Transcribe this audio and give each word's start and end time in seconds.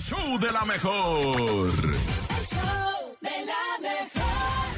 show 0.00 0.38
de 0.38 0.50
la 0.50 0.64
mejor. 0.64 1.18
El 1.18 1.24
show 2.44 3.16
de 3.20 3.44
la 3.50 3.78
mejor. 3.80 4.68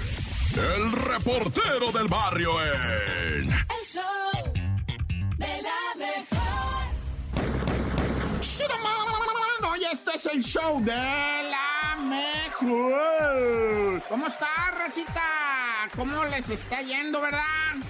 El 0.75 0.92
reportero 0.92 1.91
del 1.92 2.08
barrio 2.08 2.50
en. 2.62 3.48
El 3.50 3.85
show 3.85 4.53
de 5.38 5.62
la 5.62 5.95
mejor. 5.96 6.43
Oye, 9.72 9.87
este 9.93 10.11
es 10.14 10.27
el 10.27 10.43
show 10.43 10.80
de 10.82 10.93
la 10.93 11.96
mejor. 12.02 14.02
¿Cómo 14.09 14.27
está, 14.27 14.48
racita? 14.93 15.20
¿Cómo 15.96 16.25
les 16.27 16.48
está 16.50 16.80
yendo, 16.82 17.20
verdad? 17.20 17.40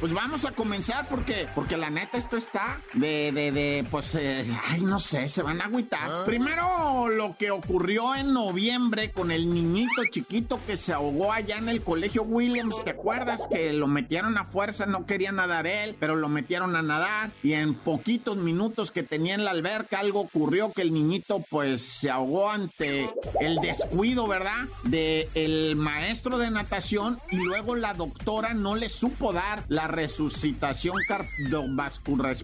Pues 0.01 0.13
vamos 0.13 0.45
a 0.45 0.53
comenzar 0.53 1.07
porque, 1.09 1.47
porque 1.55 1.77
la 1.77 1.91
neta 1.91 2.17
esto 2.17 2.37
está 2.37 2.79
de, 2.95 3.31
de, 3.33 3.53
de, 3.53 3.87
pues, 3.91 4.15
eh, 4.15 4.47
ay, 4.69 4.81
no 4.81 4.99
sé, 4.99 5.29
se 5.29 5.43
van 5.43 5.61
a 5.61 5.65
agüitar. 5.65 6.25
Primero, 6.25 7.09
lo 7.09 7.37
que 7.37 7.51
ocurrió 7.51 8.15
en 8.15 8.33
noviembre 8.33 9.11
con 9.11 9.31
el 9.31 9.53
niñito 9.53 10.05
chiquito 10.11 10.59
que 10.67 10.77
se 10.77 10.93
ahogó 10.93 11.33
allá 11.33 11.59
en 11.59 11.69
el 11.69 11.83
colegio 11.83 12.23
Williams. 12.23 12.83
¿Te 12.85 12.91
acuerdas 12.91 13.47
que 13.51 13.73
lo 13.73 13.87
metieron 13.87 14.39
a 14.39 14.45
fuerza? 14.45 14.87
No 14.87 15.07
quería 15.07 15.33
nadar 15.33 15.67
él, 15.67 15.97
pero 15.99 16.17
lo 16.17 16.29
metieron 16.29 16.75
a 16.77 16.83
nadar 16.83 17.31
y 17.43 17.53
en 17.53 17.75
poquitos 17.75 18.37
minutos 18.37 18.91
que 18.91 19.03
tenía 19.03 19.35
en 19.35 19.45
la 19.45 19.51
alberca 19.51 20.01
algo 20.01 20.21
ocurrió 20.21 20.73
que 20.73 20.83
el 20.83 20.93
niñito, 20.93 21.45
pues, 21.51 21.83
se 21.83 22.11
ahogó 22.11 22.51
ante 22.51 23.11
el 23.41 23.57
descuido, 23.57 24.27
¿verdad? 24.27 24.67
De 24.85 25.29
el 25.35 25.77
maestro 25.77 26.39
de 26.39 26.51
natación 26.51 26.92
y 27.31 27.37
luego 27.37 27.75
la 27.75 27.95
doctora 27.95 28.53
no 28.53 28.77
le 28.77 28.91
supo 28.91 29.33
dar 29.33 29.65
la 29.69 29.89
resucitación 29.89 30.99
cardiovascular 31.09 32.37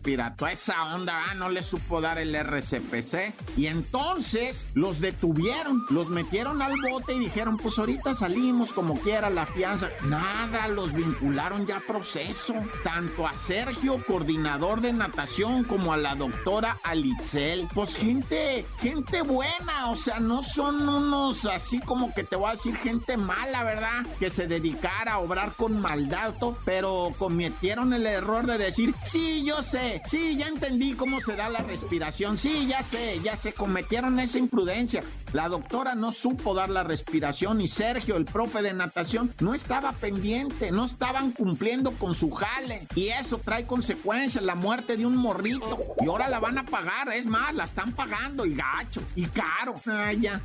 Esa 0.51 0.95
onda, 0.95 1.25
¿ah? 1.29 1.35
no 1.35 1.51
le 1.51 1.63
supo 1.63 2.01
dar 2.01 2.17
el 2.17 2.35
RCPC. 2.35 3.35
Y 3.59 3.67
entonces 3.67 4.69
los 4.73 5.01
detuvieron, 5.01 5.85
los 5.91 6.09
metieron 6.09 6.63
al 6.63 6.81
bote 6.81 7.13
y 7.13 7.19
dijeron, 7.19 7.59
pues 7.59 7.79
ahorita 7.79 8.15
salimos 8.15 8.73
como 8.73 8.99
quiera 8.99 9.29
la 9.29 9.45
fianza. 9.45 9.91
Nada, 10.07 10.69
los 10.69 10.95
vincularon 10.95 11.67
ya 11.67 11.77
a 11.77 11.81
proceso. 11.81 12.55
Tanto 12.83 13.27
a 13.27 13.35
Sergio, 13.35 14.03
coordinador 14.07 14.81
de 14.81 14.95
natación, 14.95 15.65
como 15.65 15.93
a 15.93 15.99
la 15.99 16.15
doctora 16.15 16.79
Alitzel. 16.85 17.69
Pues 17.75 17.95
gente, 17.95 18.65
gente 18.81 19.21
buena, 19.21 19.91
o 19.91 19.97
sea, 19.97 20.21
no 20.21 20.43
son 20.43 20.89
unos 20.89 21.45
así 21.45 21.81
como 21.81 22.15
que 22.15 22.25
te 22.25 22.37
voy 22.37 22.49
a 22.49 22.55
decir 22.55 22.75
gente 22.77 23.19
mala, 23.19 23.63
¿verdad? 23.63 24.07
Que 24.19 24.31
se 24.39 24.47
dedicara 24.47 25.15
a 25.15 25.19
obrar 25.19 25.55
con 25.55 25.81
maldad, 25.81 26.33
pero 26.65 27.11
cometieron 27.19 27.93
el 27.93 28.07
error 28.07 28.47
de 28.47 28.57
decir, 28.57 28.95
sí, 29.03 29.43
yo 29.45 29.65
sé, 29.65 30.01
sí, 30.07 30.37
ya 30.37 30.47
entendí 30.47 30.93
cómo 30.93 31.21
se 31.21 31.35
da 31.35 31.49
la 31.49 31.65
respiración, 31.65 32.39
sí, 32.39 32.69
ya 32.69 32.85
sé, 32.85 33.19
ya 33.25 33.37
se 33.37 33.53
cometieron 33.53 34.21
esa 34.21 34.39
imprudencia. 34.39 35.03
La 35.33 35.49
doctora 35.49 35.97
no 35.97 36.13
supo 36.13 36.55
dar 36.55 36.71
la 36.71 36.85
respiración 36.85 37.61
y 37.61 37.67
Sergio, 37.67 38.17
el 38.17 38.27
profe 38.27 38.63
de 38.63 38.75
natación, 38.75 39.35
no 39.41 39.55
estaba 39.55 39.91
pendiente, 39.91 40.71
no 40.71 40.85
estaban 40.85 41.33
cumpliendo 41.33 41.91
con 41.91 42.15
su 42.15 42.31
jale. 42.31 42.87
Y 42.95 43.09
eso 43.09 43.39
trae 43.39 43.67
consecuencias, 43.67 44.45
la 44.45 44.55
muerte 44.55 44.97
de 44.97 45.05
un 45.05 45.17
morrito. 45.17 45.97
Y 46.01 46.07
ahora 46.07 46.29
la 46.29 46.39
van 46.39 46.59
a 46.59 46.65
pagar, 46.65 47.13
es 47.13 47.27
más, 47.27 47.53
la 47.57 47.65
están 47.65 47.93
pagando 47.93 48.47
y 48.47 48.55
gacho, 48.55 49.03
y 49.17 49.27
caro. 49.27 49.75
Ay, 49.85 50.21
ya. 50.21 50.41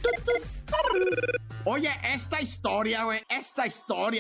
Oye, 1.66 1.90
esta 2.04 2.42
historia, 2.42 3.04
güey, 3.04 3.24
esta 3.30 3.66
historia 3.68 3.73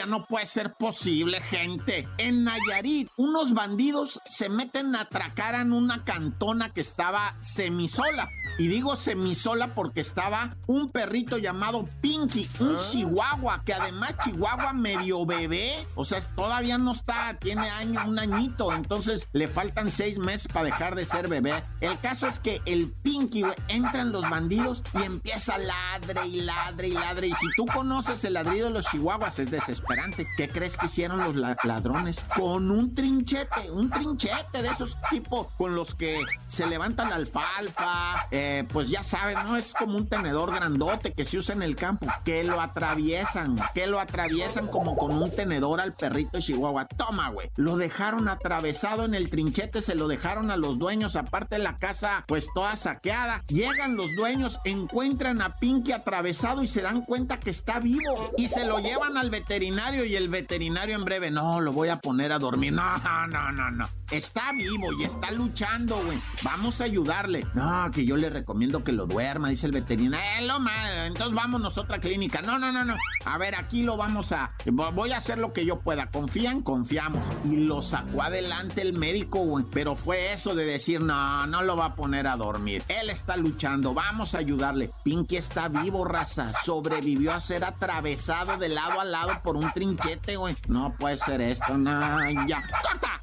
no 0.07 0.25
puede 0.25 0.45
ser 0.45 0.73
posible, 0.73 1.41
gente. 1.41 2.07
En 2.17 2.43
Nayarit, 2.43 3.09
unos 3.17 3.53
bandidos 3.53 4.19
se 4.29 4.49
meten 4.49 4.95
a 4.95 5.01
atracar 5.01 5.55
en 5.55 5.73
una 5.73 6.03
cantona 6.03 6.73
que 6.73 6.81
estaba 6.81 7.35
semisola. 7.41 8.27
Y 8.59 8.67
digo 8.67 8.95
semisola 8.95 9.73
porque 9.73 10.01
estaba 10.01 10.55
un 10.67 10.91
perrito 10.91 11.37
llamado 11.37 11.89
Pinky, 12.01 12.47
un 12.59 12.77
chihuahua, 12.77 13.63
que 13.65 13.73
además 13.73 14.15
chihuahua 14.23 14.73
medio 14.73 15.25
bebé, 15.25 15.87
o 15.95 16.05
sea, 16.05 16.21
todavía 16.35 16.77
no 16.77 16.91
está, 16.91 17.37
tiene 17.39 17.67
año, 17.69 18.01
un 18.05 18.19
añito, 18.19 18.71
entonces 18.71 19.27
le 19.33 19.47
faltan 19.47 19.91
seis 19.91 20.19
meses 20.19 20.47
para 20.47 20.65
dejar 20.65 20.93
de 20.93 21.05
ser 21.05 21.27
bebé. 21.29 21.63
El 21.81 21.99
caso 21.99 22.27
es 22.27 22.39
que 22.39 22.61
el 22.65 22.91
Pinky, 22.91 23.41
güey, 23.41 23.55
entran 23.69 24.11
los 24.11 24.29
bandidos 24.29 24.83
y 24.93 25.01
empieza 25.01 25.57
ladre 25.57 26.27
y 26.27 26.41
ladre 26.41 26.89
y 26.89 26.93
ladre. 26.93 27.27
Y 27.27 27.33
si 27.33 27.47
tú 27.55 27.65
conoces 27.65 28.23
el 28.23 28.33
ladrido 28.33 28.67
de 28.67 28.73
los 28.73 28.85
chihuahuas, 28.85 29.39
es 29.43 29.51
desesperante. 29.51 30.27
¿Qué 30.37 30.49
crees 30.49 30.77
que 30.77 30.85
hicieron 30.87 31.19
los 31.19 31.35
la- 31.35 31.57
ladrones? 31.63 32.17
Con 32.35 32.71
un 32.71 32.93
trinchete, 32.93 33.69
un 33.71 33.89
trinchete 33.89 34.61
de 34.61 34.67
esos 34.69 34.97
tipos 35.09 35.47
con 35.57 35.75
los 35.75 35.95
que 35.95 36.21
se 36.47 36.65
levantan 36.67 37.09
la 37.09 37.15
alfalfa, 37.15 38.27
eh, 38.31 38.65
pues 38.71 38.89
ya 38.89 39.03
sabes, 39.03 39.35
¿no? 39.43 39.55
Es 39.57 39.73
como 39.73 39.97
un 39.97 40.07
tenedor 40.07 40.53
grandote 40.53 41.13
que 41.13 41.25
se 41.25 41.37
usa 41.37 41.55
en 41.55 41.61
el 41.63 41.75
campo, 41.75 42.07
que 42.23 42.43
lo 42.43 42.59
atraviesan, 42.61 43.57
que 43.73 43.87
lo 43.87 43.99
atraviesan 43.99 44.67
como 44.67 44.95
con 44.95 45.21
un 45.21 45.31
tenedor 45.31 45.79
al 45.81 45.93
perrito 45.93 46.37
de 46.37 46.43
Chihuahua. 46.43 46.85
Toma, 46.87 47.29
güey. 47.29 47.49
Lo 47.55 47.77
dejaron 47.77 48.27
atravesado 48.27 49.05
en 49.05 49.15
el 49.15 49.29
trinchete, 49.29 49.81
se 49.81 49.95
lo 49.95 50.07
dejaron 50.07 50.51
a 50.51 50.57
los 50.57 50.77
dueños, 50.79 51.15
aparte 51.15 51.57
la 51.57 51.77
casa, 51.77 52.23
pues 52.27 52.47
toda 52.53 52.75
saqueada. 52.75 53.43
Llegan 53.47 53.95
los 53.95 54.07
dueños, 54.17 54.59
encuentran 54.65 55.41
a 55.41 55.55
Pinky 55.57 55.91
atravesado 55.91 56.61
y 56.63 56.67
se 56.67 56.81
dan 56.81 57.01
cuenta 57.03 57.39
que 57.39 57.49
está 57.49 57.79
vivo. 57.79 58.31
Y 58.37 58.47
se 58.47 58.65
lo 58.65 58.79
llevan 58.79 59.17
al 59.17 59.29
veterinario 59.33 60.05
y 60.05 60.15
el 60.15 60.29
veterinario 60.29 60.95
en 60.95 61.05
breve, 61.05 61.31
no, 61.31 61.59
lo 61.59 61.73
voy 61.73 61.89
a 61.89 61.97
poner 61.97 62.31
a 62.31 62.37
dormir. 62.37 62.71
No, 62.71 62.97
no, 63.27 63.51
no, 63.51 63.71
no. 63.71 63.89
Está 64.11 64.51
vivo 64.53 64.93
y 64.99 65.05
está 65.05 65.31
luchando, 65.31 65.99
güey. 66.05 66.19
Vamos 66.43 66.81
a 66.81 66.83
ayudarle. 66.83 67.47
No, 67.55 67.89
que 67.89 68.05
yo 68.05 68.15
le 68.15 68.29
recomiendo 68.29 68.83
que 68.83 68.91
lo 68.91 69.07
duerma, 69.07 69.49
dice 69.49 69.65
el 69.65 69.71
veterinario. 69.71 70.23
Eh, 70.37 70.45
lo 70.45 70.59
mal, 70.59 71.07
entonces 71.07 71.33
vámonos 71.33 71.75
a 71.79 71.81
otra 71.81 71.99
clínica. 71.99 72.43
No, 72.43 72.59
no, 72.59 72.71
no, 72.71 72.85
no. 72.85 72.95
A 73.25 73.37
ver, 73.39 73.55
aquí 73.55 73.81
lo 73.81 73.97
vamos 73.97 74.31
a... 74.31 74.51
Voy 74.65 75.13
a 75.13 75.17
hacer 75.17 75.39
lo 75.39 75.51
que 75.51 75.65
yo 75.65 75.79
pueda. 75.79 76.11
¿Confían? 76.11 76.61
Confiamos. 76.61 77.25
Y 77.43 77.55
lo 77.55 77.81
sacó 77.81 78.21
adelante 78.21 78.83
el 78.83 78.93
médico, 78.93 79.39
güey. 79.39 79.65
Pero 79.71 79.95
fue 79.95 80.31
eso 80.31 80.53
de 80.53 80.65
decir, 80.65 81.01
no, 81.01 81.47
no 81.47 81.63
lo 81.63 81.75
va 81.75 81.85
a 81.85 81.95
poner 81.95 82.27
a 82.27 82.35
dormir. 82.35 82.83
Él 82.89 83.09
está 83.09 83.35
luchando, 83.35 83.95
vamos 83.95 84.35
a 84.35 84.37
ayudarle. 84.37 84.91
Pinky 85.03 85.37
está 85.37 85.69
vivo, 85.69 86.05
raza. 86.05 86.51
Sobrevivió 86.63 87.33
a 87.33 87.39
ser 87.39 87.63
atravesado 87.63 88.57
de 88.57 88.69
lado 88.69 89.01
a 89.01 89.05
lado 89.05 89.22
por 89.43 89.55
un 89.55 89.71
trinchete, 89.71 90.35
güey. 90.37 90.55
No 90.67 90.95
puede 90.97 91.17
ser 91.17 91.41
esto, 91.41 91.77
no, 91.77 92.45
ya. 92.47 92.61
¡Corta! 92.81 93.22